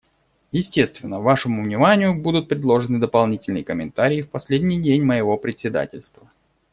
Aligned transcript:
Естественно, 0.51 1.19
вашему 1.21 1.61
вниманию 1.63 2.15
будут 2.19 2.49
предложены 2.49 2.97
дополнительные 2.97 3.63
комментарии 3.63 4.23
в 4.23 4.31
последний 4.31 4.81
день 4.81 5.03
моего 5.03 5.37
председательства. 5.37 6.27